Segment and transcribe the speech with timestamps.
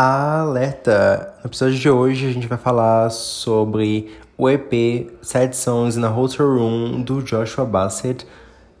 [0.00, 1.34] Alerta!
[1.42, 6.16] No episódio de hoje a gente vai falar sobre o EP Sad Songs in a
[6.16, 8.24] Hotel Room do Joshua Bassett.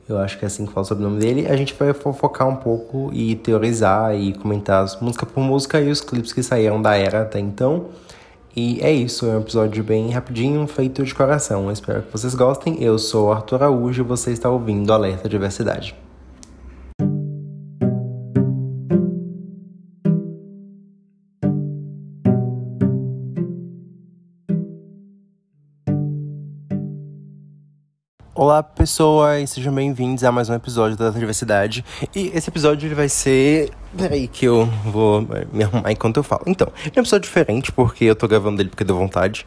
[0.08, 1.48] Eu acho que é assim que fala sobre o nome dele.
[1.48, 6.00] A gente vai focar um pouco e teorizar e comentar música por música e os
[6.00, 7.86] clipes que saíram da era até então.
[8.54, 11.64] E é isso, é um episódio bem rapidinho, feito de coração.
[11.64, 12.80] Eu espero que vocês gostem.
[12.80, 15.96] Eu sou Arthur Araújo e você está ouvindo Alerta Diversidade.
[28.38, 31.84] Olá pessoas, sejam bem-vindos a mais um episódio da Diversidade.
[32.14, 33.72] E esse episódio ele vai ser.
[33.96, 36.42] Peraí, que eu vou me arrumar enquanto eu falo.
[36.46, 39.44] Então, é um episódio diferente porque eu tô gravando ele porque deu vontade.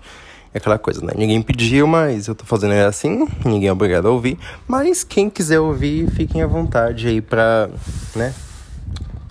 [0.54, 1.14] É aquela coisa, né?
[1.16, 3.26] Ninguém pediu, mas eu tô fazendo ele assim.
[3.45, 4.38] Ninguém é obrigado a ouvir.
[4.67, 7.70] Mas quem quiser ouvir, fiquem à vontade aí pra,
[8.14, 8.34] né?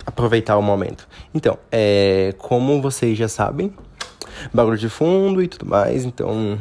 [0.03, 1.07] Aproveitar o momento.
[1.35, 2.33] Então, é.
[2.39, 3.71] Como vocês já sabem,
[4.51, 6.57] barulho de fundo e tudo mais, então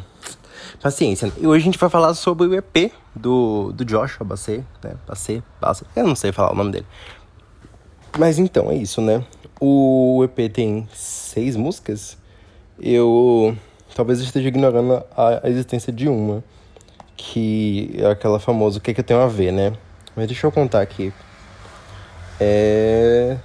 [0.81, 1.33] paciência.
[1.39, 4.95] E hoje a gente vai falar sobre o EP do, do Joshua Bassett, né?
[5.07, 6.87] Bassett, Bassett, eu não sei falar o nome dele.
[8.19, 9.25] Mas então, é isso, né?
[9.61, 12.17] O EP tem seis músicas.
[12.79, 13.57] Eu
[13.95, 16.43] talvez esteja ignorando a, existência de uma,
[17.17, 19.73] que é aquela famosa O que, é que eu tenho a ver, né?
[20.17, 21.13] Mas deixa eu contar aqui.
[22.41, 23.37] É.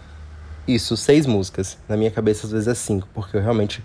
[0.67, 1.77] Isso, seis músicas.
[1.87, 3.83] Na minha cabeça, às vezes é cinco, porque eu realmente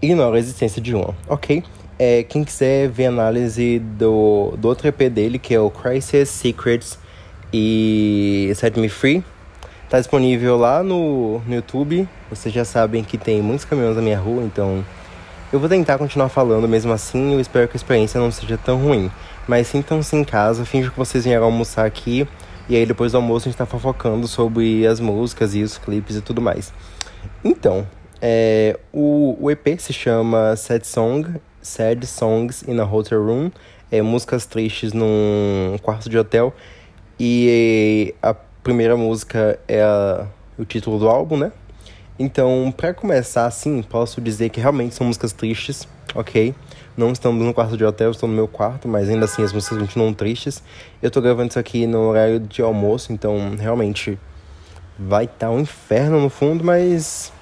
[0.00, 1.14] ignoro a existência de uma.
[1.28, 1.62] Ok?
[1.98, 6.96] É, quem quiser ver análise do, do outro EP dele, que é o Crisis Secrets
[7.52, 9.24] e Set Me Free,
[9.90, 12.08] tá disponível lá no, no YouTube.
[12.30, 14.84] Vocês já sabem que tem muitos caminhões na minha rua, então
[15.52, 17.32] eu vou tentar continuar falando mesmo assim.
[17.32, 19.10] Eu espero que a experiência não seja tão ruim.
[19.48, 22.28] Mas sintam-se em casa, finge que vocês vieram almoçar aqui.
[22.68, 26.16] E aí depois do almoço a gente tá fofocando sobre as músicas e os clipes
[26.16, 26.72] e tudo mais.
[27.42, 27.86] Então,
[28.20, 33.50] é, o, o EP se chama Sad Song Sad Songs in a Hotel Room,
[33.92, 36.54] é, músicas tristes num quarto de hotel.
[37.20, 40.26] E a primeira música é a,
[40.58, 41.52] o título do álbum, né?
[42.18, 46.54] Então, para começar assim, posso dizer que realmente são músicas tristes, ok?
[46.96, 49.78] Não estamos no quarto de hotel, estou no meu quarto, mas ainda assim as músicas
[49.78, 50.62] continuam tristes.
[51.00, 54.18] Eu tô gravando isso aqui no horário de almoço, então realmente
[54.98, 57.32] vai estar tá um inferno no fundo, mas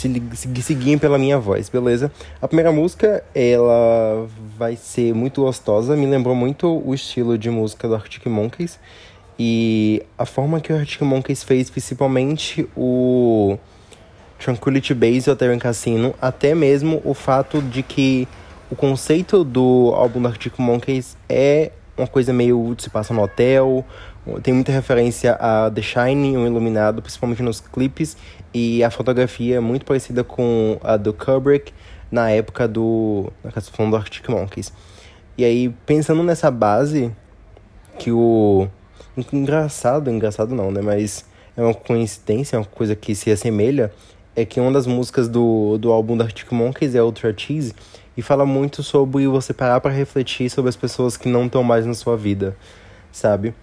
[0.00, 2.10] se seguirem pela minha voz, beleza?
[2.40, 7.86] A primeira música, ela vai ser muito gostosa, me lembrou muito o estilo de música
[7.86, 8.78] do Arctic Monkeys
[9.38, 13.58] e a forma que o Arctic Monkeys fez, principalmente o
[14.38, 18.26] Tranquility Base e o Terran Cassino, até mesmo o fato de que
[18.70, 23.22] o conceito do álbum do Arctic Monkeys é uma coisa meio de se passa no
[23.22, 23.84] hotel,
[24.42, 28.16] tem muita referência a The Shining, o Iluminado, principalmente nos clipes,
[28.52, 31.72] e a fotografia é muito parecida com a do Kubrick
[32.10, 33.32] na época do.
[33.42, 34.72] na questão do Arctic Monkeys.
[35.38, 37.10] E aí, pensando nessa base,
[37.98, 38.68] que o.
[39.32, 40.80] Engraçado, engraçado não, né?
[40.80, 41.24] Mas
[41.56, 43.92] é uma coincidência, é uma coisa que se assemelha,
[44.36, 47.74] é que uma das músicas do, do álbum do Arctic Monkeys é Ultra Cheese,
[48.16, 51.84] e fala muito sobre você parar para refletir sobre as pessoas que não estão mais
[51.84, 52.56] na sua vida,
[53.12, 53.54] sabe?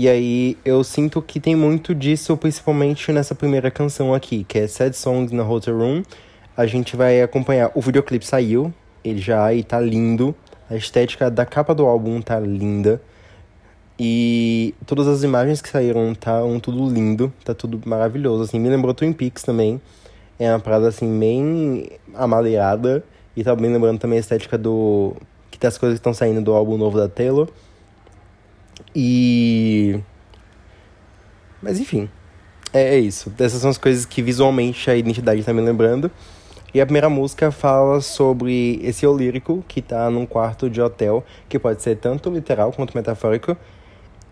[0.00, 4.66] E aí eu sinto que tem muito disso, principalmente nessa primeira canção aqui, que é
[4.66, 6.02] Sad Songs na Hotel Room.
[6.56, 7.70] A gente vai acompanhar.
[7.74, 8.72] O videoclipe saiu,
[9.04, 10.34] ele já e tá lindo.
[10.70, 12.98] A estética da capa do álbum tá linda.
[13.98, 18.44] E todas as imagens que saíram tá tudo lindo, tá tudo maravilhoso.
[18.44, 19.78] Assim, me lembrou Twin Peaks também.
[20.38, 23.04] É uma parada assim, bem amadeirada.
[23.36, 25.14] E tá bem lembrando também a estética do.
[25.50, 27.50] que das coisas que estão saindo do álbum novo da Taylor.
[28.94, 30.00] E.
[31.62, 32.08] Mas enfim.
[32.72, 33.32] É, é isso.
[33.38, 36.10] Essas são as coisas que visualmente a identidade tá me lembrando.
[36.72, 41.24] E a primeira música fala sobre esse eu lírico que tá num quarto de hotel,
[41.48, 43.56] que pode ser tanto literal quanto metafórico,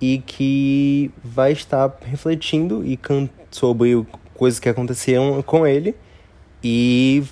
[0.01, 2.97] e que vai estar refletindo e
[3.51, 5.97] sobre coisas que aconteceram com ele
[6.63, 7.25] e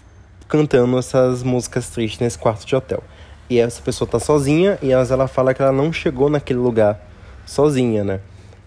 [0.49, 3.03] cantando essas músicas tristes nesse quarto de hotel.
[3.49, 7.06] E essa pessoa tá sozinha e ela fala que ela não chegou naquele lugar
[7.47, 8.21] sozinha, né?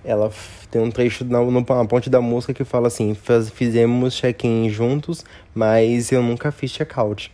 [0.04, 0.31] Ela
[0.72, 3.16] tem um trecho na, na ponte da música que fala assim:
[3.54, 7.31] fizemos check-in juntos, mas eu nunca fiz check-out.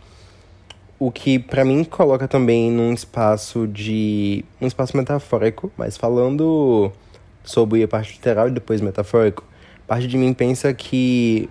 [0.98, 4.44] O que para mim coloca também num espaço de.
[4.60, 6.90] um espaço metafórico, mas falando
[7.44, 9.44] sobre a parte literal e depois metafórico,
[9.86, 11.48] parte de mim pensa que.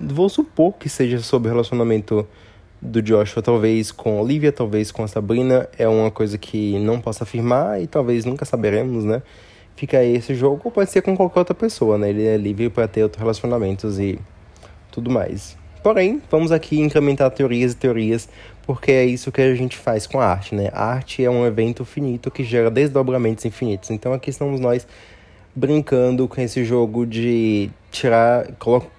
[0.00, 2.26] Vou supor que seja sobre relacionamento
[2.80, 7.22] do Joshua, talvez com Olivia, talvez com a Sabrina, é uma coisa que não posso
[7.22, 9.22] afirmar e talvez nunca saberemos, né?
[9.74, 12.10] Fica aí esse jogo, ou pode ser com qualquer outra pessoa, né?
[12.10, 14.18] Ele é livre para ter outros relacionamentos e
[14.90, 15.56] tudo mais.
[15.82, 18.28] Porém, vamos aqui incrementar teorias e teorias,
[18.66, 20.68] porque é isso que a gente faz com a arte, né?
[20.72, 23.90] A arte é um evento finito que gera desdobramentos infinitos.
[23.90, 24.86] Então aqui estamos nós
[25.54, 28.46] brincando com esse jogo de tirar,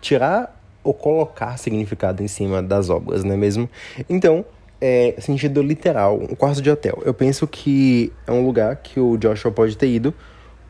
[0.01, 0.56] tirar
[0.88, 3.69] ou colocar significado em cima das obras, não é mesmo?
[4.10, 4.45] Então,
[4.80, 7.01] é sentido literal, um quarto de hotel.
[7.04, 10.13] Eu penso que é um lugar que o Joshua pode ter ido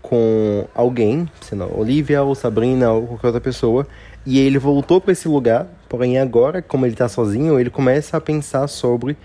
[0.01, 3.85] com alguém, sendo Olivia ou Sabrina ou qualquer outra pessoa,
[4.25, 8.21] e ele voltou para esse lugar, porém agora, como ele tá sozinho, ele começa a
[8.21, 9.15] pensar sobre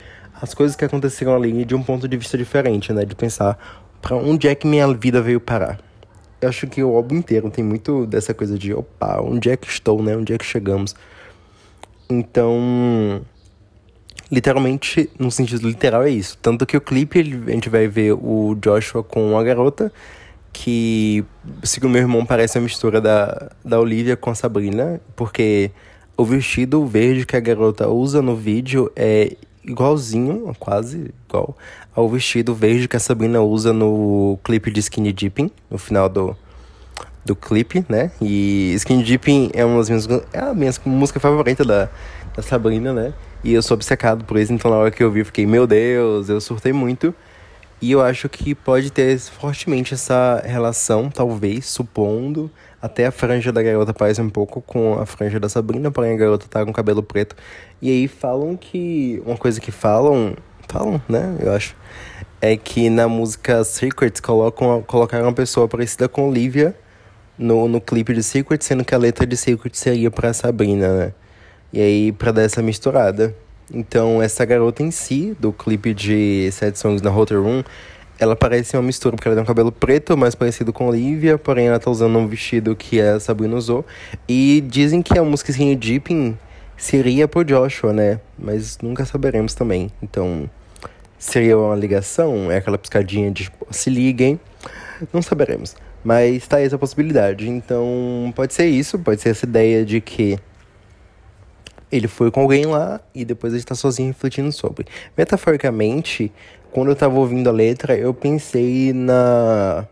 [0.41, 3.05] as coisas que aconteceram ali de um ponto de vista diferente, né?
[3.05, 3.57] De pensar
[4.03, 5.79] para onde é que minha vida veio parar.
[6.43, 9.69] Eu acho que o álbum inteiro tem muito dessa coisa de opa, onde é que
[9.69, 10.17] estou, né?
[10.17, 10.93] Onde é que chegamos?
[12.11, 13.23] Então,
[14.29, 16.37] literalmente, no sentido literal, é isso.
[16.43, 19.93] Tanto que o clipe, a gente vai ver o Joshua com uma garota
[20.53, 21.25] que,
[21.63, 25.71] segundo meu irmão, parece uma mistura da, da Olivia com a Sabrina, porque
[26.17, 31.57] o vestido verde que a garota usa no vídeo é igualzinho, quase igual,
[31.95, 36.37] ao vestido verde que a Sabrina usa no clipe de Skinny Dipping, no final do,
[37.25, 38.11] do clipe, né?
[38.21, 41.89] E Skinny Dipping é uma das minhas, é a minha música favorita da,
[42.35, 43.13] da Sabrina, né?
[43.45, 45.67] E eu sou obcecado por isso, então na hora que eu vi, eu fiquei, meu
[45.67, 47.15] Deus, eu surtei muito.
[47.81, 52.49] E eu acho que pode ter fortemente essa relação, talvez, supondo.
[52.83, 56.17] Até a franja da garota parece um pouco com a franja da Sabrina, porém a
[56.17, 57.37] garota tá com cabelo preto.
[57.81, 59.23] E aí falam que.
[59.25, 60.35] Uma coisa que falam.
[60.69, 61.37] Falam, né?
[61.39, 61.77] Eu acho.
[62.41, 66.75] É que na música Secrets colocam, colocaram uma pessoa parecida com Olivia
[67.39, 71.13] no, no clipe de Secret, sendo que a letra de Secret seria pra Sabrina, né?
[71.73, 73.35] E aí, pra dar essa misturada.
[73.73, 77.63] Então, essa garota em si, do clipe de Sad Songs na Hotel Room,
[78.23, 81.67] ela parece uma mistura, porque ela tem um cabelo preto, mais parecido com Olivia, porém
[81.67, 83.85] ela tá usando um vestido que a Sabrina usou.
[84.29, 86.37] E dizem que a música Skinny
[86.77, 88.21] seria pro Joshua, né?
[88.39, 89.91] Mas nunca saberemos também.
[90.01, 90.49] Então,
[91.19, 92.49] seria uma ligação?
[92.49, 94.39] É aquela piscadinha de tipo, se liguem?
[95.13, 95.75] Não saberemos.
[96.05, 97.51] Mas tá essa possibilidade.
[97.51, 100.39] Então, pode ser isso, pode ser essa ideia de que
[101.91, 104.87] ele foi com alguém lá e depois ele está sozinho refletindo sobre.
[105.19, 106.33] Metaforicamente,
[106.73, 109.87] quando eu estava ouvindo a letra, eu pensei na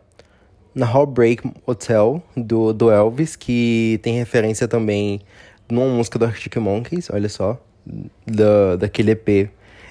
[0.75, 5.21] na Heartbreak Hotel do, do Elvis, que tem referência também
[5.69, 7.61] numa música do Arctic Monkeys, olha só,
[8.25, 9.50] da, daquele EP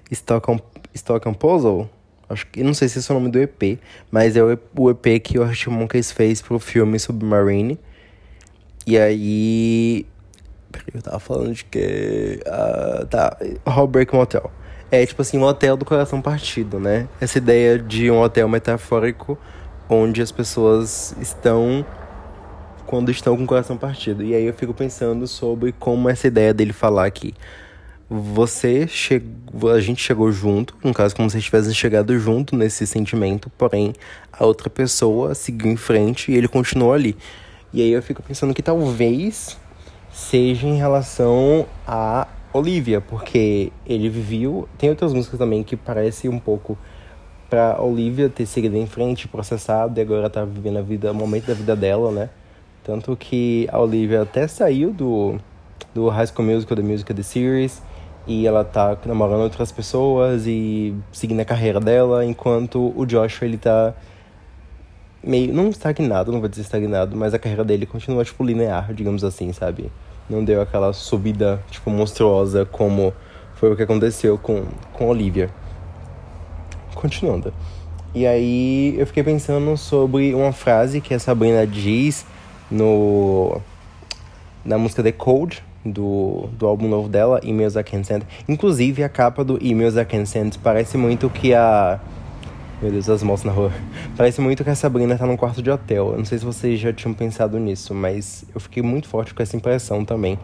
[0.10, 0.58] Stock on,
[0.94, 1.90] Stock on Puzzle.
[2.30, 4.90] Acho que não sei se esse é o nome do EP, mas é o, o
[4.90, 7.78] EP que o Arctic Monkeys fez pro filme Submarine.
[8.88, 10.06] E aí
[10.72, 12.40] Peraí, eu tava falando de que.
[12.46, 13.38] Uh, tá,
[13.68, 14.52] Heartbreak Motel.
[14.92, 17.08] É tipo assim, um hotel do coração partido, né?
[17.22, 19.38] Essa ideia de um hotel metafórico
[19.88, 21.86] onde as pessoas estão
[22.86, 24.24] quando estão com o coração partido.
[24.24, 27.36] E aí eu fico pensando sobre como essa ideia dele falar que
[28.10, 33.52] você chegou, a gente chegou junto, no caso como se tivessem chegado junto nesse sentimento,
[33.56, 33.94] porém
[34.34, 37.16] a outra pessoa seguiu em frente e ele continuou ali.
[37.72, 39.56] E aí eu fico pensando que talvez
[40.12, 44.68] seja em relação a Olivia, porque ele viveu.
[44.78, 46.78] Tem outras músicas também que parece um pouco
[47.50, 51.48] pra Olivia ter seguido em frente, processado e agora tá vivendo a vida, o momento
[51.48, 52.30] da vida dela, né?
[52.84, 55.38] Tanto que a Olivia até saiu do,
[55.94, 57.81] do High School Musical, da Musical The Series,
[58.28, 63.57] e ela tá namorando outras pessoas e seguindo a carreira dela, enquanto o Joshua ele
[63.57, 63.94] tá
[65.24, 65.54] meio.
[65.54, 69.52] não estagnado, não vou dizer estagnado, mas a carreira dele continua, tipo, linear, digamos assim,
[69.52, 69.92] sabe?
[70.30, 73.14] Não deu aquela subida, tipo, monstruosa como
[73.56, 75.50] foi o que aconteceu com, com Olivia.
[76.94, 77.54] Continuando.
[78.14, 82.26] E aí eu fiquei pensando sobre uma frase que a Sabrina diz
[82.69, 83.62] no
[84.66, 88.24] na música The Code do, do álbum novo dela, Emails I Can Send.
[88.48, 92.00] Inclusive a capa do Emails I Can Send parece muito que a
[92.81, 93.71] meu Deus, as moças na rua.
[94.16, 96.12] Parece muito que a Sabrina tá num quarto de hotel.
[96.12, 99.44] Eu não sei se vocês já tinham pensado nisso, mas eu fiquei muito forte com
[99.44, 100.40] essa impressão também.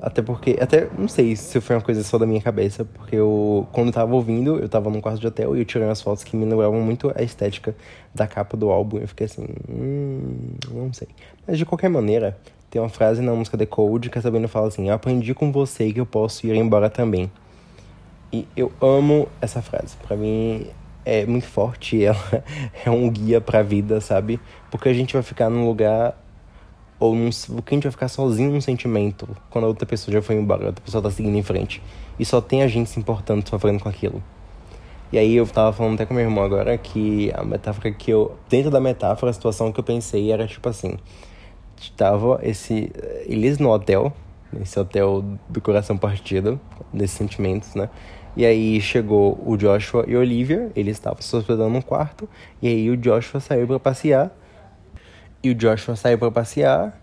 [0.00, 3.66] Até porque, até não sei se foi uma coisa só da minha cabeça, porque eu,
[3.72, 6.22] quando eu tava ouvindo, eu tava num quarto de hotel e eu tirei umas fotos
[6.22, 7.74] que me lembravam muito a estética
[8.14, 8.98] da capa do álbum.
[8.98, 10.36] Eu fiquei assim, hum,
[10.70, 11.08] não sei.
[11.46, 12.38] Mas de qualquer maneira,
[12.70, 15.92] tem uma frase na música The Code que a Sabrina fala assim: Aprendi com você
[15.92, 17.30] que eu posso ir embora também.
[18.32, 19.96] E eu amo essa frase.
[20.06, 20.66] Para mim,
[21.06, 22.18] é muito forte, ela
[22.84, 24.40] é um guia pra vida, sabe?
[24.70, 26.20] Porque a gente vai ficar num lugar
[26.98, 30.20] ou num, porque a gente vai ficar sozinho num sentimento quando a outra pessoa já
[30.20, 31.80] foi embora, a outra pessoa tá seguindo em frente.
[32.18, 34.20] E só tem a gente se importando, sofrendo com aquilo.
[35.12, 38.36] E aí eu tava falando até com meu irmão agora que a metáfora que eu.
[38.48, 40.96] Dentro da metáfora, a situação que eu pensei era tipo assim.
[41.96, 42.90] Tava esse.
[43.26, 44.12] Eles no hotel,
[44.52, 46.58] nesse hotel do coração partido,
[46.92, 47.88] desses sentimentos, né?
[48.36, 52.28] E aí chegou o Joshua e Olivia, eles estavam se hospedando num quarto,
[52.60, 54.30] e aí o Joshua saiu para passear.
[55.42, 57.00] E o Joshua saiu para passear,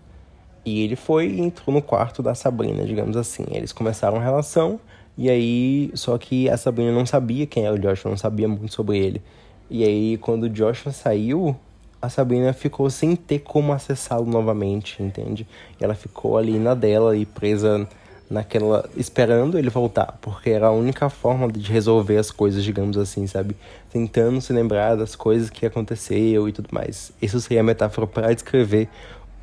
[0.64, 3.44] e ele foi e entrou no quarto da Sabrina, digamos assim.
[3.50, 4.78] Eles começaram a relação,
[5.18, 8.72] e aí, só que a Sabrina não sabia quem era o Joshua, não sabia muito
[8.72, 9.22] sobre ele.
[9.68, 11.56] E aí, quando o Joshua saiu,
[12.00, 15.46] a Sabrina ficou sem ter como acessá-lo novamente, entende?
[15.80, 17.88] E ela ficou ali na dela e presa
[18.28, 23.26] naquela esperando ele voltar, porque era a única forma de resolver as coisas, digamos assim,
[23.26, 23.56] sabe?
[23.92, 27.12] Tentando se lembrar das coisas que aconteceu e tudo mais.
[27.20, 28.88] Isso seria a metáfora para descrever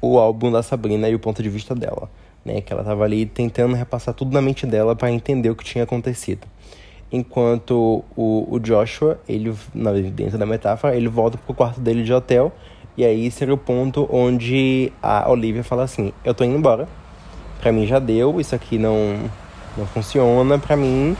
[0.02, 2.10] o álbum da Sabrina e o ponto de vista dela,
[2.44, 2.62] né?
[2.62, 5.84] Que ela tava ali tentando repassar tudo na mente dela para entender o que tinha
[5.84, 6.48] acontecido.
[7.12, 9.54] Enquanto o, o Joshua, ele
[10.14, 12.52] dentro da metáfora, ele volta pro quarto dele de hotel
[12.98, 16.88] e aí seria o ponto onde a Olivia fala assim: "Eu tô indo embora"
[17.62, 19.30] Pra mim já deu, isso aqui não,
[19.78, 21.16] não funciona pra mim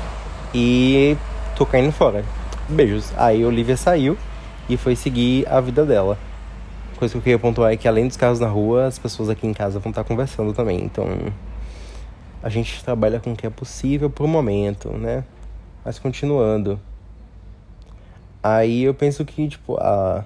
[0.54, 1.16] e
[1.56, 2.26] tô caindo fora.
[2.68, 3.14] Beijos.
[3.16, 4.18] Aí a Olivia saiu
[4.68, 6.18] e foi seguir a vida dela.
[6.98, 9.46] Coisa que eu queria pontuar é que além dos carros na rua, as pessoas aqui
[9.46, 10.84] em casa vão estar conversando também.
[10.84, 11.06] Então
[12.42, 15.24] a gente trabalha com o que é possível por momento, né?
[15.86, 16.80] Mas continuando.
[18.42, 20.26] Aí eu penso que, tipo, a.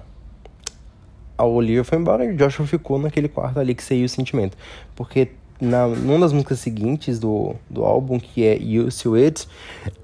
[1.38, 4.56] A Olivia foi embora e o Joshua ficou naquele quarto ali que seria o sentimento.
[4.94, 9.48] Porque na numa das músicas seguintes do, do álbum, que é Used to It,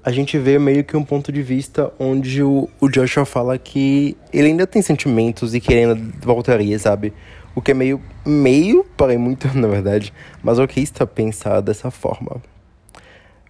[0.03, 4.17] a gente vê meio que um ponto de vista onde o, o Joshua fala que
[4.31, 7.13] ele ainda tem sentimentos e que ele ainda voltaria, sabe?
[7.55, 12.41] O que é meio, meio, parei muito, na verdade, mas ok está pensar dessa forma.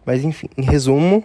[0.06, 1.24] Mas enfim, em resumo,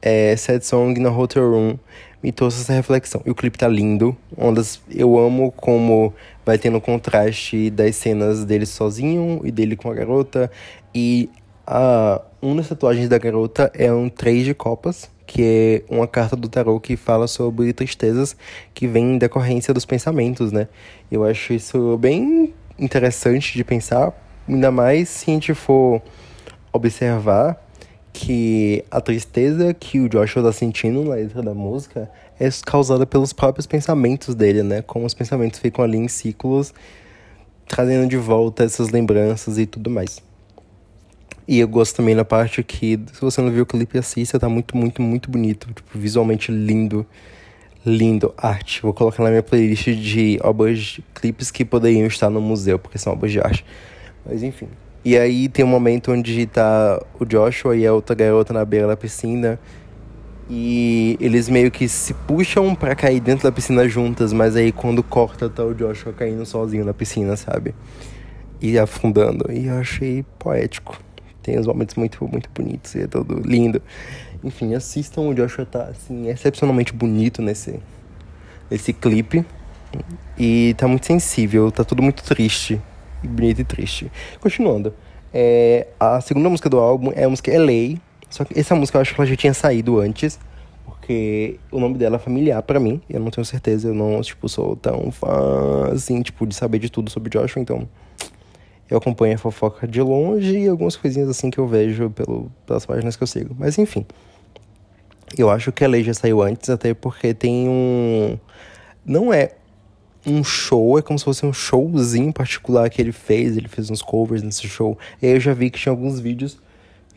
[0.00, 1.78] é Sad Song na Hotel Room
[2.26, 3.22] me trouxe essa reflexão.
[3.24, 6.12] E o clipe tá lindo, ondas eu amo como
[6.44, 10.50] vai tendo contraste das cenas dele sozinho e dele com a garota.
[10.92, 11.30] E
[11.64, 16.34] a, uma das tatuagens da garota é um três de copas, que é uma carta
[16.34, 18.36] do tarot que fala sobre tristezas
[18.74, 20.66] que vêm em decorrência dos pensamentos, né?
[21.08, 24.12] Eu acho isso bem interessante de pensar,
[24.48, 26.02] ainda mais se a gente for
[26.72, 27.65] observar
[28.16, 33.34] que a tristeza que o Joshua tá sentindo na letra da música é causada pelos
[33.34, 34.80] próprios pensamentos dele, né?
[34.80, 36.72] Como os pensamentos ficam ali em ciclos,
[37.68, 40.22] trazendo de volta essas lembranças e tudo mais.
[41.46, 44.48] E eu gosto também da parte que, se você não viu o clipe, assista, tá
[44.48, 45.68] muito, muito, muito bonito.
[45.74, 47.06] Tipo, visualmente lindo.
[47.84, 48.32] Lindo.
[48.36, 48.80] Arte.
[48.82, 52.98] Vou colocar na minha playlist de obras, de clipes que poderiam estar no museu, porque
[52.98, 53.64] são obras de arte.
[54.24, 54.68] Mas enfim.
[55.06, 58.88] E aí tem um momento onde tá o Joshua e a outra garota na beira
[58.88, 59.56] da piscina
[60.50, 65.04] e eles meio que se puxam para cair dentro da piscina juntas, mas aí quando
[65.04, 67.72] corta tá o Joshua caindo sozinho na piscina, sabe?
[68.60, 69.46] E afundando.
[69.52, 71.00] E eu achei poético.
[71.40, 73.80] Tem uns momentos muito, muito bonitos e é todo lindo.
[74.42, 77.78] Enfim, assistam, o Joshua tá assim, excepcionalmente bonito nesse,
[78.68, 79.46] nesse clipe.
[80.36, 82.82] E tá muito sensível, tá tudo muito triste.
[83.22, 84.10] Bonito e triste.
[84.40, 84.94] Continuando.
[85.32, 87.98] É, a segunda música do álbum é a música LA,
[88.30, 90.38] só que essa música eu acho que ela já tinha saído antes,
[90.84, 94.48] porque o nome dela é familiar para mim, eu não tenho certeza, eu não, tipo,
[94.48, 97.86] sou tão fã, assim, tipo, de saber de tudo sobre Joshua, então
[98.88, 102.86] eu acompanho a fofoca de longe e algumas coisinhas assim que eu vejo pelo, pelas
[102.86, 103.54] páginas que eu sigo.
[103.58, 104.06] Mas enfim,
[105.36, 108.38] eu acho que a lei já saiu antes, até porque tem um...
[109.04, 109.52] Não é
[110.26, 114.02] um show, é como se fosse um showzinho particular que ele fez, ele fez uns
[114.02, 114.98] covers nesse show.
[115.22, 116.58] E aí eu já vi que tinha alguns vídeos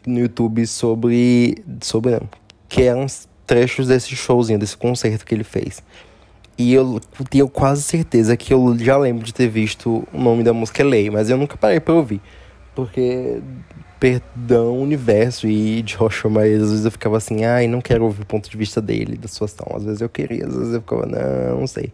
[0.05, 1.63] no YouTube sobre.
[1.81, 2.29] sobre não,
[2.67, 3.05] que eram
[3.47, 5.81] trechos desse showzinho, desse concerto que ele fez.
[6.57, 6.99] E eu
[7.29, 11.09] tenho quase certeza que eu já lembro de ter visto o nome da música Lei,
[11.09, 12.21] mas eu nunca parei pra ouvir.
[12.75, 13.41] Porque,
[13.97, 18.25] perdão, universo e Joshua, mas às vezes eu ficava assim, ai, não quero ouvir o
[18.25, 19.67] ponto de vista dele, da situação.
[19.73, 21.93] Às vezes eu queria, às vezes eu ficava, não, não sei.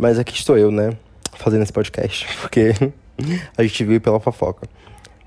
[0.00, 0.96] Mas aqui estou eu, né,
[1.34, 2.72] fazendo esse podcast, porque
[3.54, 4.66] a gente viu pela fofoca.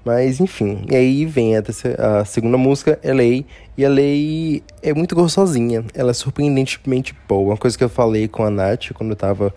[0.04, 3.46] Mas enfim, e aí vem a, terceira, a segunda música, LA,
[3.78, 7.52] e a Lei é muito gostosinha, ela é surpreendentemente boa.
[7.52, 9.54] Uma coisa que eu falei com a Nath quando eu tava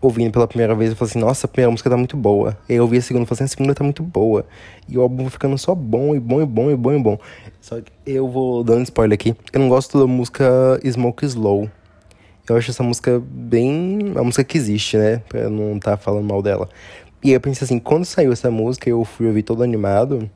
[0.00, 2.56] ouvindo pela primeira vez, eu falei assim, nossa, a primeira música tá muito boa.
[2.68, 4.46] E aí eu ouvi a segunda e falei assim, a segunda tá muito boa.
[4.88, 7.18] E o álbum ficando só bom, e bom, e bom, e bom, e bom.
[7.60, 11.68] Só que eu vou dando spoiler aqui, eu não gosto da música Smoke Slow.
[12.48, 14.12] Eu acho essa música bem.
[14.16, 15.18] a música que existe, né?
[15.28, 16.68] Pra não estar tá falando mal dela.
[17.22, 20.28] E eu pensei assim, quando saiu essa música, eu fui ouvir todo animado.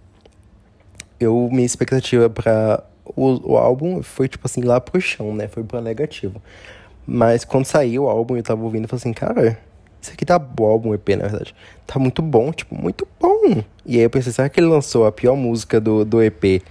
[1.18, 5.48] Eu, minha expectativa para o, o álbum foi, tipo assim, lá pro chão, né?
[5.48, 6.40] Foi pra negativo.
[7.06, 9.58] Mas quando saiu o álbum, eu tava ouvindo e falei assim, cara,
[10.00, 11.54] Isso aqui tá bom, álbum EP, na verdade.
[11.86, 13.62] Tá muito bom, tipo, muito bom.
[13.84, 16.62] E aí eu pensei, será que ele lançou a pior música do, do EP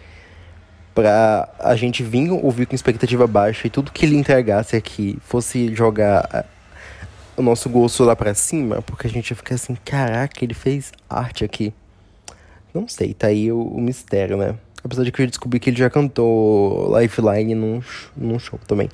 [0.95, 5.75] pra a gente vir ouvir com expectativa baixa e tudo que ele entregasse aqui fosse
[5.75, 6.45] jogar
[7.35, 8.81] o nosso gosto lá pra cima?
[8.81, 11.73] Porque a gente ia ficar assim, caraca, ele fez arte aqui.
[12.73, 14.55] Não sei, tá aí o, o mistério, né?
[14.81, 17.81] Apesar de que eu descobri que ele já cantou Lifeline num,
[18.15, 18.89] num show também.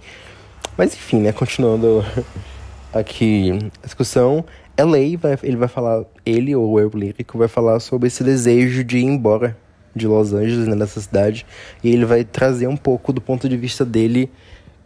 [0.76, 1.32] Mas enfim, né?
[1.32, 2.04] Continuando
[2.92, 3.52] aqui
[3.84, 4.44] a discussão.
[4.80, 8.98] LA, vai, ele vai falar, ele ou eu lírico, vai falar sobre esse desejo de
[8.98, 9.56] ir embora
[9.96, 11.46] de Los Angeles, né, nessa cidade.
[11.84, 14.30] E ele vai trazer um pouco do ponto de vista dele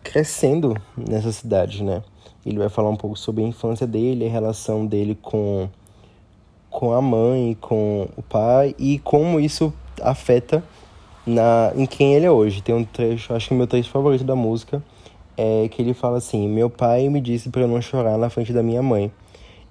[0.04, 2.04] crescendo nessa cidade, né?
[2.46, 5.68] Ele vai falar um pouco sobre a infância dele, a relação dele com,
[6.70, 10.64] com a mãe, com o pai e como isso afeta
[11.26, 12.62] na, em quem ele é hoje.
[12.62, 14.84] Tem um trecho, acho que meu trecho favorito da música
[15.36, 18.54] é que ele fala assim: Meu pai me disse para eu não chorar na frente
[18.54, 19.12] da minha mãe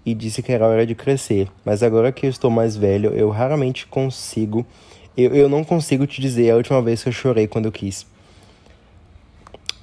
[0.05, 3.31] e disse que era hora de crescer, mas agora que eu estou mais velho, eu
[3.31, 4.67] raramente consigo.
[5.17, 8.07] Eu, eu não consigo te dizer a última vez que eu chorei quando eu quis.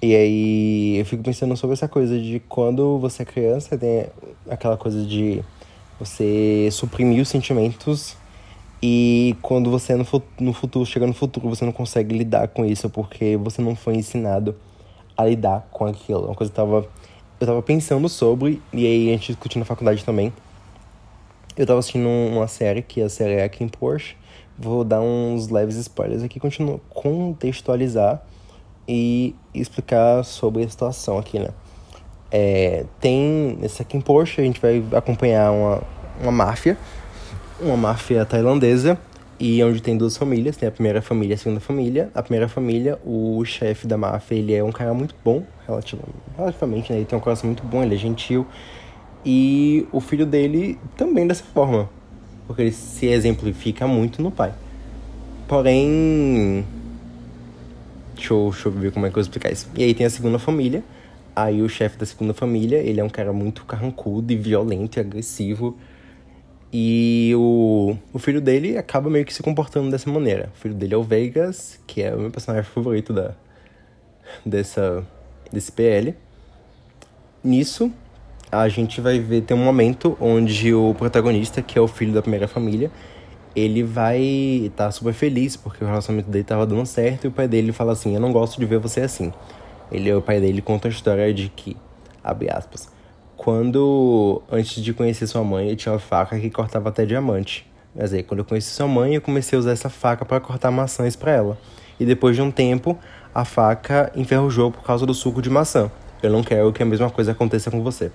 [0.02, 4.08] E aí eu fico pensando sobre essa coisa de quando você é criança, tem
[4.50, 5.44] aquela coisa de
[6.00, 8.18] você suprimir os sentimentos
[8.82, 10.06] e quando você é no,
[10.40, 13.96] no futuro, chega no futuro, você não consegue lidar com isso porque você não foi
[13.96, 14.56] ensinado
[15.16, 16.26] a lidar com aquilo.
[16.26, 16.88] Uma coisa que eu tava,
[17.40, 20.34] eu tava pensando sobre, e aí a gente discutiu na faculdade também.
[21.56, 24.16] Eu tava assistindo uma série, que a série é em Porsche.
[24.58, 28.22] Vou dar uns leves spoilers aqui, continuo contextualizar
[28.88, 31.50] e explicar sobre a situação aqui, né?
[32.31, 35.84] É, tem, nesse aqui em Porsche, a gente vai acompanhar uma,
[36.22, 36.77] uma máfia
[37.62, 38.98] uma máfia tailandesa
[39.39, 42.12] e onde tem duas famílias, tem a primeira família e a segunda família.
[42.13, 45.43] A primeira família, o chefe da máfia, ele é um cara muito bom,
[46.38, 47.00] relativamente, né?
[47.00, 48.46] Ele tem um coração muito bom, ele é gentil.
[49.25, 51.89] E o filho dele também dessa forma,
[52.48, 54.53] porque ele se exemplifica muito no pai.
[55.48, 56.65] Porém,
[58.15, 59.69] deixa eu, deixa eu ver como é que eu vou explicar isso.
[59.75, 60.84] E aí tem a segunda família,
[61.36, 64.99] aí o chefe da segunda família, ele é um cara muito carrancudo e violento e
[64.99, 65.77] agressivo
[66.73, 70.49] e o, o filho dele acaba meio que se comportando dessa maneira.
[70.56, 73.34] O filho dele é o Vegas, que é o meu personagem favorito da,
[74.45, 75.06] dessa,
[75.51, 76.15] desse PL.
[77.43, 77.91] Nisso,
[78.52, 82.22] a gente vai ver, tem um momento onde o protagonista, que é o filho da
[82.22, 82.92] primeira família,
[83.56, 87.32] ele vai estar tá super feliz porque o relacionamento dele estava dando certo e o
[87.32, 89.32] pai dele fala assim: Eu não gosto de ver você assim.
[89.92, 91.76] Ele, o pai dele conta a história de que,
[92.24, 92.90] abre aspas,
[93.36, 97.70] quando, antes de conhecer sua mãe, eu tinha uma faca que cortava até diamante.
[97.94, 100.72] Mas aí, quando eu conheci sua mãe, eu comecei a usar essa faca para cortar
[100.72, 101.58] maçãs para ela.
[102.00, 102.98] E depois de um tempo,
[103.36, 105.92] a faca enferrujou por causa do suco de maçã.
[106.24, 108.12] Eu não quero que a mesma coisa aconteça com você.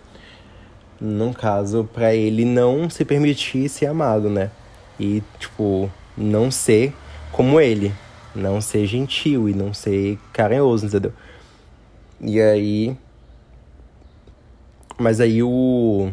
[1.01, 4.51] Num caso, para ele não se permitir ser amado, né?
[4.99, 6.95] E, tipo, não ser
[7.33, 7.93] como ele.
[8.35, 11.13] Não ser gentil e não ser carinhoso, entendeu?
[12.21, 12.97] E aí,
[14.99, 16.11] mas aí o.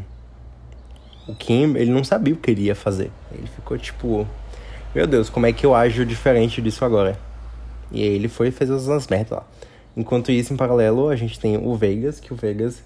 [1.26, 3.12] O Kim, ele não sabia o que ele ia fazer.
[3.32, 4.28] Ele ficou tipo.
[4.93, 7.17] Meu Deus, como é que eu ajo diferente disso agora?
[7.91, 9.43] E aí ele foi e fez as merdas lá.
[9.96, 12.84] Enquanto isso, em paralelo, a gente tem o Vegas, que o Vegas,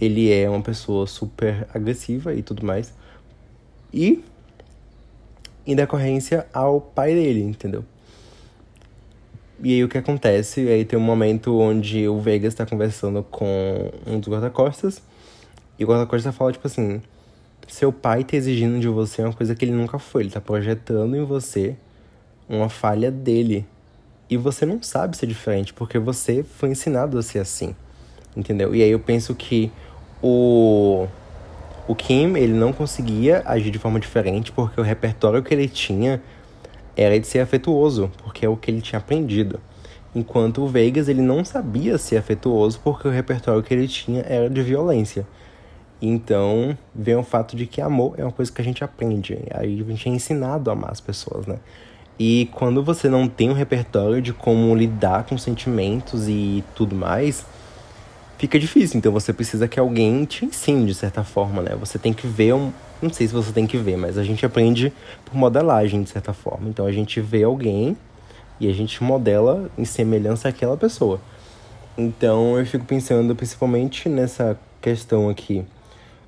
[0.00, 2.92] ele é uma pessoa super agressiva e tudo mais.
[3.92, 4.24] E
[5.66, 7.84] em decorrência ao pai dele, entendeu?
[9.62, 10.66] E aí o que acontece?
[10.68, 15.02] Aí tem um momento onde o Vegas tá conversando com um dos guarda-costas
[15.78, 17.02] e o guarda-costas fala, tipo assim,
[17.68, 20.22] seu pai tá exigindo de você uma coisa que ele nunca foi.
[20.22, 21.76] Ele tá projetando em você
[22.48, 23.66] uma falha dele.
[24.28, 27.74] E você não sabe ser diferente, porque você foi ensinado a ser assim.
[28.36, 28.74] Entendeu?
[28.74, 29.70] E aí eu penso que
[30.22, 31.06] o
[31.90, 36.22] o Kim, ele não conseguia agir de forma diferente porque o repertório que ele tinha
[36.96, 39.58] era de ser afetuoso, porque é o que ele tinha aprendido.
[40.14, 44.48] Enquanto o Vegas, ele não sabia ser afetuoso porque o repertório que ele tinha era
[44.48, 45.26] de violência.
[46.00, 49.38] Então, vem o fato de que amor é uma coisa que a gente aprende.
[49.50, 51.58] A gente é ensinado a amar as pessoas, né?
[52.18, 57.44] E quando você não tem um repertório de como lidar com sentimentos e tudo mais,
[58.40, 58.96] fica difícil.
[58.96, 61.76] Então você precisa que alguém te ensine de certa forma, né?
[61.78, 62.72] Você tem que ver um.
[63.02, 64.92] Não sei se você tem que ver, mas a gente aprende
[65.26, 66.68] por modelagem, de certa forma.
[66.68, 67.96] Então a gente vê alguém
[68.58, 71.20] e a gente modela em semelhança àquela pessoa.
[71.98, 75.62] Então eu fico pensando principalmente nessa questão aqui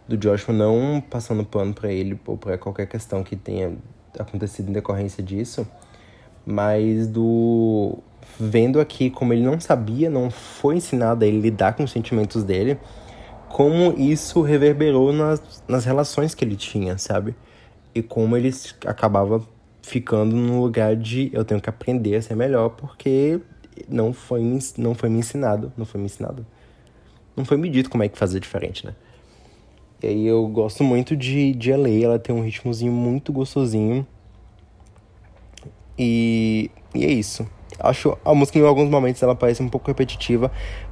[0.06, 3.72] do Joshua não passando pano para ele ou para qualquer questão que tenha
[4.18, 5.66] acontecido em decorrência disso,
[6.44, 7.98] mas do
[8.38, 12.44] vendo aqui como ele não sabia, não foi ensinado a ele lidar com os sentimentos
[12.44, 12.78] dele,
[13.48, 17.34] como isso reverberou nas, nas relações que ele tinha, sabe?
[17.94, 18.50] E como ele
[18.86, 19.46] acabava
[19.82, 23.40] ficando no lugar de eu tenho que aprender a ser melhor porque
[23.88, 24.42] não foi,
[24.78, 26.46] não foi me ensinado, não foi me ensinado.
[27.36, 28.94] Não foi me dito como é que fazer diferente, né?
[30.02, 34.06] E aí eu gosto muito de, de LA, ela tem um ritmozinho muito gostosinho.
[35.98, 37.46] E, e é isso.
[37.78, 40.50] Acho a música em alguns momentos ela parece um pouco repetitiva,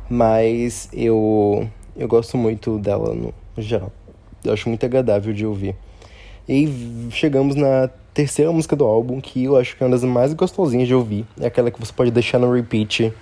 [0.08, 3.92] mas eu eu gosto muito dela no, geral.
[4.44, 5.74] Eu acho muito agradável de ouvir.
[6.48, 10.32] E chegamos na terceira música do álbum, que eu acho que é uma das mais
[10.32, 11.26] gostosinhas de ouvir.
[11.40, 13.12] É aquela que você pode deixar no repeat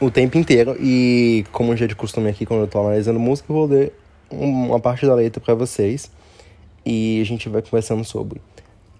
[0.00, 0.76] o tempo inteiro.
[0.80, 3.92] E como já é de costume aqui, quando eu tô analisando música, eu vou ler
[4.30, 6.10] uma parte da letra para vocês.
[6.84, 8.40] E a gente vai conversando sobre.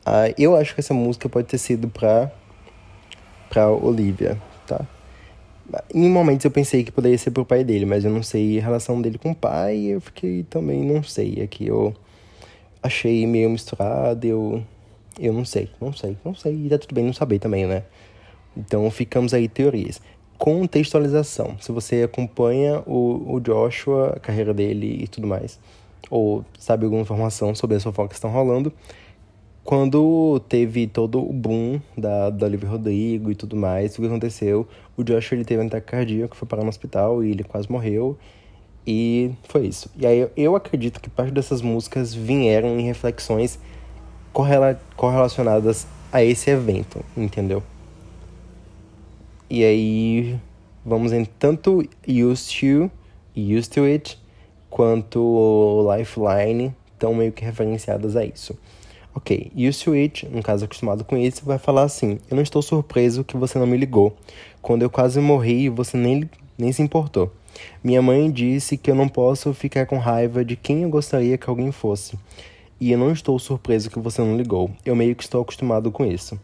[0.05, 2.31] Ah, eu acho que essa música pode ter sido pra,
[3.53, 4.81] pra Olivia, tá?
[5.95, 8.63] Em momentos eu pensei que poderia ser pro pai dele, mas eu não sei a
[8.63, 11.43] relação dele com o pai, eu fiquei também não sei.
[11.43, 11.95] Aqui eu
[12.83, 14.63] achei meio misturado, eu
[15.21, 17.85] eu não sei, não sei, não sei, e tá tudo bem não saber também, né?
[18.57, 20.01] Então ficamos aí teorias.
[20.39, 21.59] Contextualização.
[21.61, 25.61] Se você acompanha o, o Joshua, a carreira dele e tudo mais,
[26.09, 28.73] ou sabe alguma informação sobre as fofocas que estão rolando,
[29.65, 34.67] quando teve todo o boom da, da Olivia Rodrigo e tudo mais, o que aconteceu?
[34.97, 38.19] O Joshua ele teve um ataque cardíaco, foi parar no hospital e ele quase morreu.
[38.85, 39.89] E foi isso.
[39.97, 43.59] E aí eu acredito que parte dessas músicas vieram em reflexões
[44.33, 47.63] correla correlacionadas a esse evento, entendeu?
[49.49, 50.41] E aí
[50.85, 52.91] vamos em tanto Used to,
[53.37, 54.19] Used to It,
[54.69, 58.59] quanto Lifeline estão meio que referenciadas a isso.
[59.15, 62.63] Ok, Used to It, no caso acostumado com isso, vai falar assim: Eu não estou
[62.63, 64.17] surpreso que você não me ligou.
[64.63, 67.31] Quando eu quase morri, você nem, nem se importou.
[67.85, 71.49] Minha mãe disse que eu não posso ficar com raiva de quem eu gostaria que
[71.51, 72.19] alguém fosse.
[72.81, 74.71] E eu não estou surpreso que você não ligou.
[74.85, 76.41] Eu meio que estou acostumado com isso.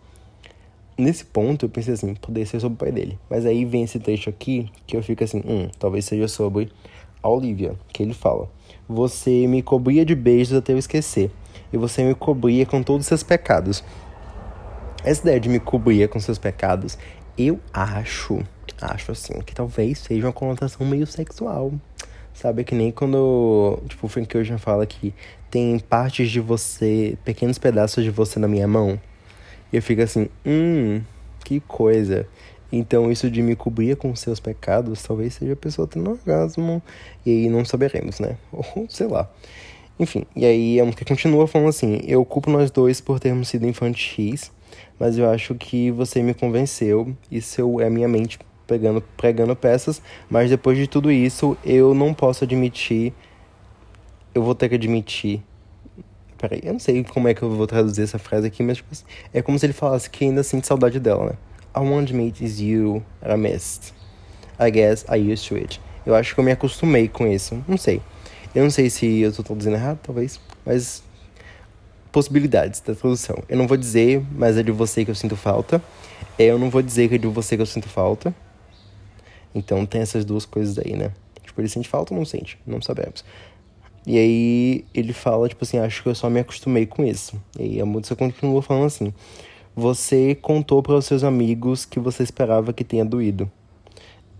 [0.97, 3.19] Nesse ponto, eu pensei assim, poderia ser sobre o pai dele.
[3.31, 6.71] Mas aí vem esse trecho aqui que eu fico assim, hum, talvez seja sobre
[7.23, 8.51] a Olivia, que ele fala:
[8.89, 11.31] Você me cobria de beijos até eu esquecer,
[11.73, 13.85] e você me cobria com todos os seus pecados.
[15.05, 16.99] Essa ideia de me cobrir com seus pecados,
[17.37, 18.43] eu acho,
[18.81, 21.73] acho assim, que talvez seja uma conotação meio sexual.
[22.35, 25.13] Sabe, que nem quando, tipo, o Frank Ocean fala que
[25.51, 29.01] tem partes de você, pequenos pedaços de você na minha mão.
[29.73, 31.01] E eu fico assim, hum,
[31.45, 32.27] que coisa.
[32.71, 36.83] Então isso de me cobrir com seus pecados, talvez seja a pessoa tendo orgasmo.
[37.25, 38.37] E aí não saberemos, né?
[38.53, 39.29] Ou sei lá.
[39.99, 43.67] Enfim, e aí a música continua falando assim: Eu culpo nós dois por termos sido
[43.67, 44.53] infantis,
[44.99, 47.17] mas eu acho que você me convenceu.
[47.31, 52.15] Isso é a minha mente pegando, pregando peças, mas depois de tudo isso, eu não
[52.15, 53.13] posso admitir.
[54.35, 55.43] Eu vou ter que admitir.
[56.37, 58.91] Peraí, eu não sei como é que eu vou traduzir essa frase aqui, mas tipo,
[58.93, 61.33] assim, é como se ele falasse que ainda sente saudade dela, né?
[61.77, 63.93] I want to meet is you I missed.
[64.61, 65.81] I guess I used to it.
[66.07, 67.63] Eu acho que eu me acostumei com isso.
[67.67, 68.01] Não sei.
[68.55, 71.03] Eu não sei se eu tô traduzindo errado, talvez, mas
[72.11, 73.37] possibilidades da tradução.
[73.49, 75.83] Eu não vou dizer, mas é de você que eu sinto falta.
[76.39, 78.35] Eu não vou dizer que é de você que eu sinto falta.
[79.55, 81.13] Então tem essas duas coisas aí, né?
[81.43, 82.59] Tipo, ele sente falta ou não sente?
[82.67, 83.25] Não sabemos.
[84.07, 87.41] E aí ele fala, tipo assim, acho que eu só me acostumei com isso.
[87.59, 89.13] E aí a música continua falando assim:
[89.77, 93.51] Você contou para os seus amigos que você esperava que tenha doído.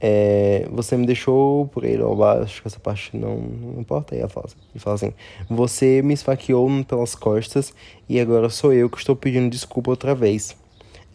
[0.01, 4.15] É, você me deixou por aí lá, acho que essa parte não, não importa.
[4.15, 5.13] Aí ela fala, assim, ele fala assim:
[5.51, 7.73] Você me esfaqueou pelas costas
[8.09, 10.57] e agora sou eu que estou pedindo desculpa outra vez.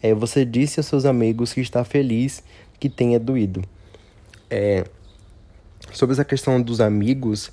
[0.02, 2.42] É, você disse aos seus amigos que está feliz
[2.78, 3.62] que tenha doído.
[4.50, 4.84] É,
[5.92, 7.50] sobre essa questão dos amigos,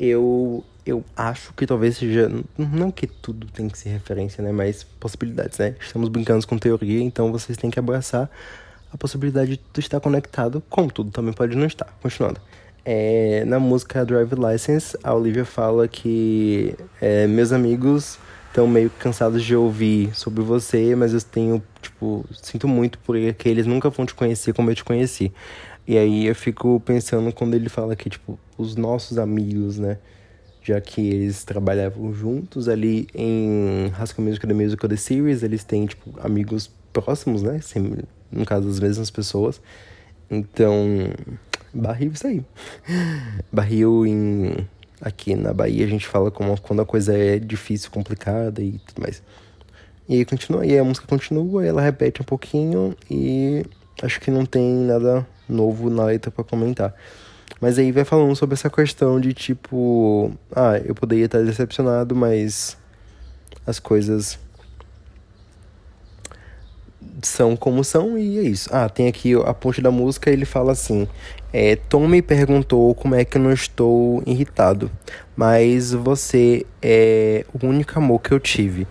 [0.00, 2.28] eu, eu acho que talvez seja.
[2.58, 4.50] Não que tudo tem que ser referência, né?
[4.50, 5.76] Mas possibilidades, né?
[5.80, 8.28] Estamos brincando com teoria, então vocês têm que abraçar
[8.92, 11.10] a possibilidade de estar conectado com tudo.
[11.10, 11.86] Também pode não estar.
[12.02, 12.40] Continuando.
[12.84, 19.42] É, na música Drive License, a Olivia fala que é, meus amigos estão meio cansados
[19.42, 24.14] de ouvir sobre você, mas eu tenho, tipo, sinto muito porque eles nunca vão te
[24.14, 25.32] conhecer como eu te conheci.
[25.86, 29.98] E aí eu fico pensando quando ele fala que, tipo, os nossos amigos, né?
[30.62, 35.86] Já que eles trabalhavam juntos ali em Haskell Music The Musical The Series, eles têm,
[35.86, 37.60] tipo, amigos próximos, né?
[37.60, 39.60] Sempre, no caso, das mesmas pessoas.
[40.30, 41.10] Então,
[41.72, 42.44] barril isso aí.
[43.52, 44.68] barril em...
[45.00, 49.02] Aqui na Bahia a gente fala como quando a coisa é difícil, complicada e tudo
[49.02, 49.20] mais.
[50.08, 53.66] E aí continua, e a música continua, ela repete um pouquinho e
[54.00, 56.94] acho que não tem nada novo na letra para comentar.
[57.60, 62.76] Mas aí vai falando sobre essa questão de tipo, ah, eu poderia estar decepcionado, mas
[63.66, 64.38] as coisas
[67.28, 68.68] são como são e é isso.
[68.72, 71.08] Ah, tem aqui a ponte da música, ele fala assim:
[71.52, 74.90] é, Tom me perguntou como é que eu não estou irritado,
[75.36, 78.86] mas você é o único amor que eu tive.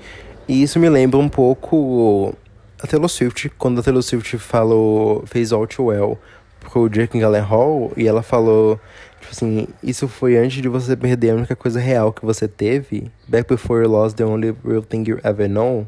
[0.48, 2.36] E isso me lembra um pouco
[2.82, 6.18] a Taylor Swift, quando a Taylor Swift falou, fez All Too Well
[6.60, 8.80] pro Jake Gyllenhaal, e ela falou,
[9.20, 13.12] tipo assim, isso foi antes de você perder a única coisa real que você teve,
[13.28, 15.88] back before you lost the only real thing you ever know.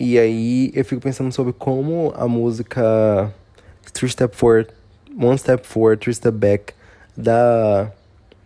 [0.00, 3.30] E aí eu fico pensando sobre como a música
[3.92, 4.70] Three Step Forward,
[5.14, 6.72] One Step Forward, Three Step Back
[7.14, 7.92] da,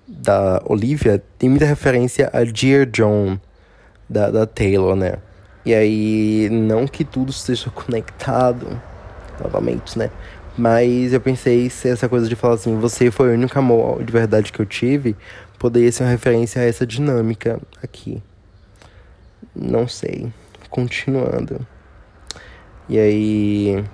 [0.05, 3.39] da Olivia tem muita referência a Dear John
[4.11, 5.19] da, da Taylor, né?
[5.65, 8.81] E aí, não que tudo esteja conectado,
[9.41, 10.11] novamente, né?
[10.59, 14.13] Mas eu pensei se essa coisa de falar assim, você foi o único amor de
[14.13, 15.17] verdade que eu tive,
[15.57, 18.21] poderia ser uma referência a essa dinâmica aqui.
[19.55, 20.33] Não sei
[20.75, 21.65] continuando.
[22.89, 23.85] E aí.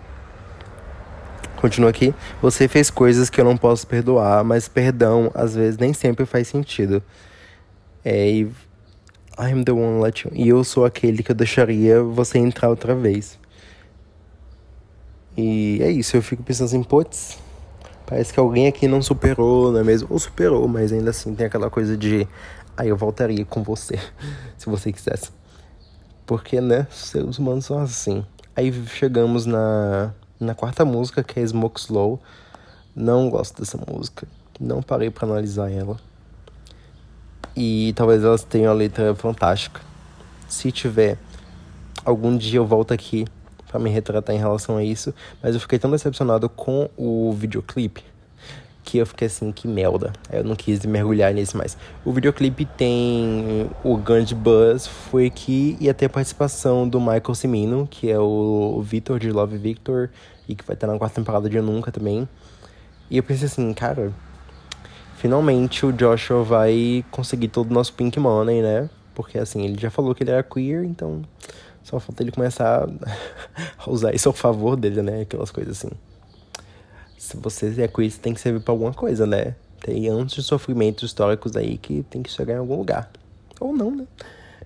[1.56, 2.14] Continua aqui.
[2.40, 6.48] Você fez coisas que eu não posso perdoar, mas perdão às vezes nem sempre faz
[6.48, 7.02] sentido.
[8.02, 8.50] É, e.
[9.38, 10.30] I'm the one let you.
[10.34, 13.38] E eu sou aquele que eu deixaria você entrar outra vez.
[15.36, 17.38] E é isso, eu fico pensando assim, putz,
[18.04, 20.08] parece que alguém aqui não superou, não é mesmo?
[20.10, 22.26] Ou superou, mas ainda assim tem aquela coisa de.
[22.76, 23.98] Aí ah, eu voltaria com você,
[24.58, 25.30] se você quisesse.
[26.30, 28.24] Porque, né, seres humanos são assim.
[28.54, 32.20] Aí chegamos na, na quarta música, que é Smoke Slow.
[32.94, 34.28] Não gosto dessa música.
[34.60, 35.96] Não parei para analisar ela.
[37.56, 39.80] E talvez elas tenham a letra fantástica.
[40.46, 41.18] Se tiver,
[42.04, 43.26] algum dia eu volto aqui
[43.66, 45.12] para me retratar em relação a isso.
[45.42, 48.04] Mas eu fiquei tão decepcionado com o videoclipe
[48.82, 50.12] que eu fiquei assim, que merda.
[50.30, 51.76] Eu não quis mergulhar nisso mais.
[52.04, 57.88] O videoclipe tem o grande buzz foi que ia ter a participação do Michael Cimino,
[57.90, 60.10] que é o Victor de Love Victor,
[60.48, 62.28] e que vai estar na quarta temporada de Nunca também.
[63.10, 64.12] E eu pensei assim, cara,
[65.16, 68.90] finalmente o Joshua vai conseguir todo o nosso Pink Money, né?
[69.14, 71.22] Porque assim, ele já falou que ele era queer, então
[71.82, 72.88] só falta ele começar
[73.78, 75.22] a usar isso ao favor dele, né?
[75.22, 75.90] Aquelas coisas assim
[77.30, 79.54] se você é queer, tem que servir para alguma coisa, né?
[79.80, 83.10] Tem anos de sofrimentos históricos aí que tem que chegar em algum lugar.
[83.60, 84.04] Ou não, né?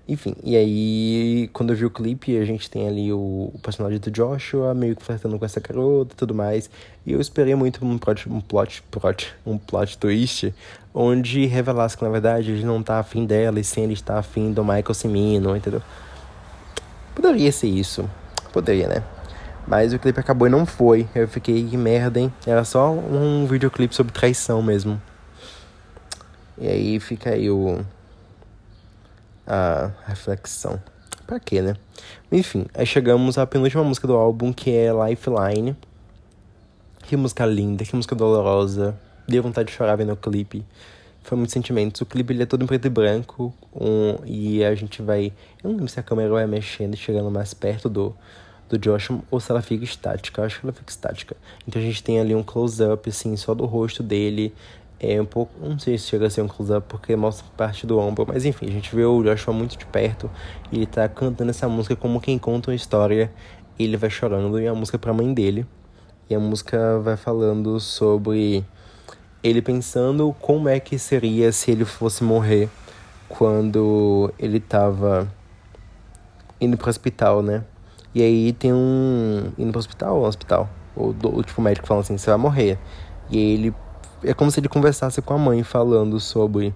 [0.07, 3.99] Enfim, e aí, quando eu vi o clipe, a gente tem ali o, o personagem
[3.99, 6.69] do Joshua, meio que flertando com essa garota e tudo mais.
[7.05, 10.53] E eu esperei muito um plot, um plot, plot, um plot twist,
[10.93, 14.51] onde revelasse que, na verdade, ele não tá afim dela, e sim ele está afim
[14.51, 15.81] do Michael Cimino, entendeu?
[17.15, 18.07] Poderia ser isso.
[18.53, 19.03] Poderia, né?
[19.67, 21.07] Mas o clipe acabou e não foi.
[21.15, 22.31] Eu fiquei, que merda, hein?
[22.45, 25.01] Era só um videoclipe sobre traição mesmo.
[26.57, 27.83] E aí fica aí o.
[29.47, 30.81] A reflexão.
[31.25, 31.75] Pra quê, né?
[32.31, 35.75] Enfim, aí chegamos à penúltima música do álbum, que é Lifeline.
[37.03, 38.95] Que música linda, que música dolorosa.
[39.27, 40.63] Deu vontade de chorar vendo o clipe.
[41.23, 42.01] Foi muitos sentimentos.
[42.01, 43.53] O clipe ele é todo em preto e branco.
[43.73, 45.33] Um, e a gente vai.
[45.63, 48.15] Eu não lembro se a câmera vai mexendo chegando mais perto do,
[48.77, 50.41] do Joshua ou se ela fica estática.
[50.41, 51.35] Eu acho que ela fica estática.
[51.67, 54.53] Então a gente tem ali um close-up, assim, só do rosto dele.
[54.99, 55.53] É um pouco.
[55.59, 58.25] Não sei se chega a ser um close-up porque mostra parte do ombro.
[58.27, 60.29] Mas enfim, a gente vê o Joshua muito de perto.
[60.71, 63.31] E ele tá cantando essa música como quem conta uma história.
[63.77, 64.59] Ele vai chorando.
[64.59, 65.65] E a música é pra mãe dele.
[66.29, 68.65] E a música vai falando sobre
[69.43, 72.67] ele pensando como é que seria se ele fosse morrer
[73.29, 75.31] quando ele tava
[76.59, 77.63] indo pro hospital, né?
[78.15, 79.51] E aí tem um.
[79.57, 80.69] indo pro hospital ou hospital?
[80.95, 82.79] Ou, do, tipo, o médico falando assim: você vai morrer.
[83.29, 83.75] E aí ele.
[84.23, 86.73] É como se ele conversasse com a mãe falando sobre.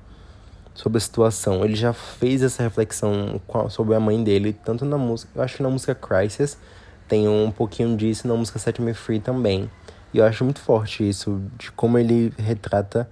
[0.76, 1.64] Sobre a situação.
[1.64, 5.32] Ele já fez essa reflexão sobre a mãe dele, tanto na música.
[5.36, 6.58] Eu acho que na música Crisis
[7.08, 9.70] tem um pouquinho disso, na música Set Me Free também.
[10.14, 13.10] E eu acho muito forte isso, de como ele retrata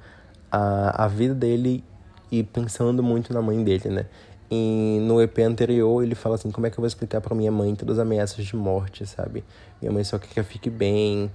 [0.52, 1.84] a, a vida dele
[2.32, 4.06] e pensando muito na mãe dele, né?
[4.50, 7.52] E no EP anterior ele fala assim: como é que eu vou explicar para minha
[7.52, 9.44] mãe todas as ameaças de morte, sabe?
[9.82, 11.30] Minha mãe só quer que eu fique bem.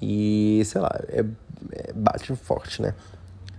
[0.00, 1.24] E sei lá, é,
[1.72, 2.94] é, bate forte, né?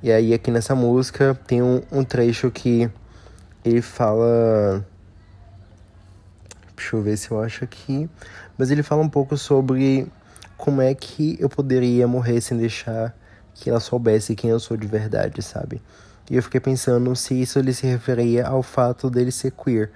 [0.01, 2.89] E aí aqui nessa música tem um, um trecho que
[3.63, 4.83] ele fala.
[6.75, 8.09] Deixa eu ver se eu acho aqui.
[8.57, 10.07] Mas ele fala um pouco sobre
[10.57, 13.15] como é que eu poderia morrer sem deixar
[13.53, 15.79] que ela soubesse quem eu sou de verdade, sabe?
[16.31, 19.91] E eu fiquei pensando se isso ele se referia ao fato dele ser queer.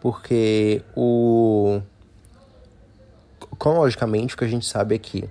[0.00, 1.82] Porque o.
[3.58, 5.28] Cronologicamente, o que a gente sabe é que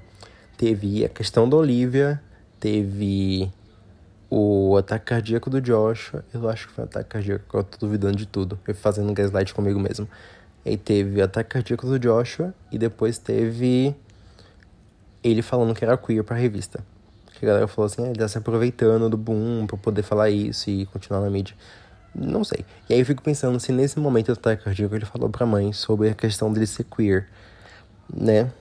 [0.57, 2.21] teve a questão da Olivia,
[2.59, 3.49] teve
[4.29, 6.25] o ataque cardíaco do Joshua.
[6.33, 8.59] Eu acho que foi um ataque cardíaco, eu tô duvidando de tudo.
[8.67, 10.09] Eu fazendo gaslight comigo mesmo.
[10.65, 13.95] Aí teve o ataque cardíaco do Joshua e depois teve
[15.23, 16.83] ele falando que era queer pra revista.
[17.39, 20.29] Que a galera falou assim, ah, ele tá se aproveitando do boom pra poder falar
[20.29, 21.55] isso e continuar na mídia.
[22.13, 22.65] Não sei.
[22.89, 25.71] E aí eu fico pensando se nesse momento do ataque cardíaco ele falou pra mãe
[25.71, 27.27] sobre a questão dele ser queer,
[28.13, 28.51] né?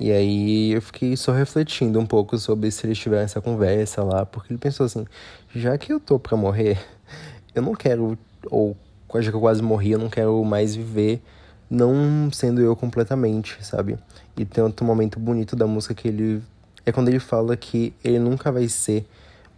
[0.00, 4.26] E aí eu fiquei só refletindo um pouco sobre se eles tiveram essa conversa lá,
[4.26, 5.06] porque ele pensou assim,
[5.54, 6.78] já que eu tô pra morrer,
[7.54, 8.18] eu não quero,
[8.50, 8.76] ou
[9.20, 11.22] já que eu quase morri, eu não quero mais viver
[11.70, 13.96] não sendo eu completamente, sabe?
[14.36, 16.42] E tem outro momento bonito da música que ele.
[16.84, 19.06] É quando ele fala que ele nunca vai ser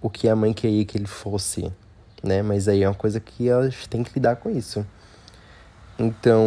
[0.01, 1.73] o que a mãe queria que ele fosse,
[2.23, 2.43] né?
[2.43, 4.85] Mas aí é uma coisa que elas têm que lidar com isso.
[5.99, 6.47] Então,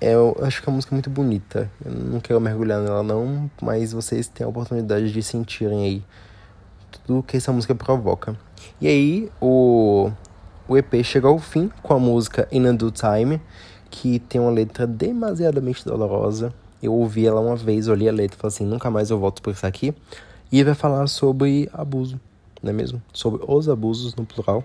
[0.00, 1.70] é, eu acho que a música é muito bonita.
[1.84, 6.04] Eu não quero mergulhar nela, não, mas vocês têm a oportunidade de sentirem aí
[7.06, 8.36] tudo que essa música provoca.
[8.80, 10.10] E aí, o,
[10.68, 13.40] o EP chega ao fim com a música In Due Time,
[13.90, 16.52] que tem uma letra demasiadamente dolorosa.
[16.82, 19.42] Eu ouvi ela uma vez, olhei a letra e falei assim: nunca mais eu volto
[19.42, 19.94] por isso aqui.
[20.50, 22.20] E vai falar sobre abuso,
[22.62, 23.02] não é mesmo?
[23.12, 24.64] Sobre os abusos no plural.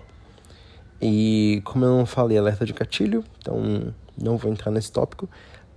[1.00, 5.28] E como eu não falei alerta de gatilho, então não vou entrar nesse tópico,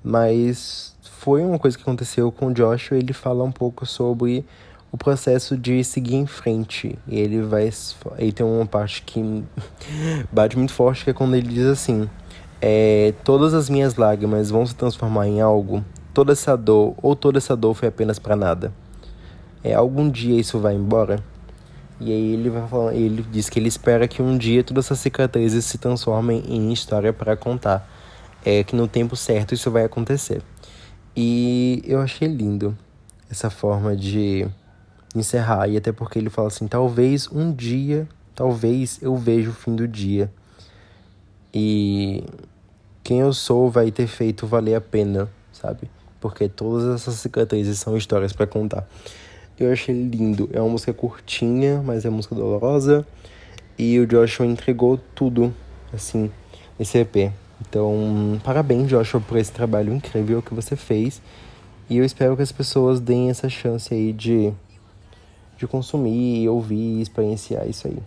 [0.03, 2.97] mas foi uma coisa que aconteceu com o Joshua.
[2.97, 4.45] Ele fala um pouco sobre
[4.91, 6.97] o processo de seguir em frente.
[7.07, 7.69] E ele vai.
[8.17, 9.43] Aí tem uma parte que
[10.31, 12.07] bate muito forte, que é quando ele diz assim:
[12.61, 15.83] é, Todas as minhas lágrimas vão se transformar em algo.
[16.15, 18.73] Toda essa dor, ou toda essa dor foi apenas para nada.
[19.63, 21.23] É, algum dia isso vai embora?
[21.99, 24.99] E aí ele vai falar, ele diz que ele espera que um dia todas essas
[24.99, 27.89] cicatrizes se transformem em história para contar
[28.45, 30.41] é que no tempo certo isso vai acontecer.
[31.15, 32.78] E eu achei lindo
[33.30, 34.47] essa forma de
[35.15, 39.75] encerrar, e até porque ele fala assim: talvez um dia, talvez eu veja o fim
[39.75, 40.32] do dia.
[41.54, 42.23] E
[43.04, 45.89] quem eu sou vai ter feito valer a pena, sabe?
[46.25, 48.83] Porque todas essas cicatrizes são histórias para contar.
[49.59, 50.49] Eu achei lindo.
[50.51, 53.05] É uma música curtinha, mas é música dolorosa.
[53.77, 55.53] E o Joshua entregou tudo,
[55.93, 56.31] assim,
[56.79, 57.31] nesse EP.
[57.61, 61.21] Então, parabéns, Joshua, por esse trabalho incrível que você fez.
[61.88, 64.51] E eu espero que as pessoas deem essa chance aí de,
[65.59, 67.99] de consumir, ouvir, experienciar isso aí.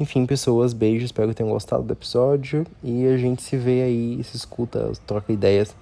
[0.00, 2.66] Enfim, pessoas, beijos, espero que tenham gostado do episódio.
[2.82, 5.76] E a gente se vê aí, se escuta, troca ideias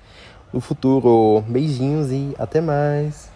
[0.53, 1.43] no futuro.
[1.49, 3.36] Beijinhos e até mais!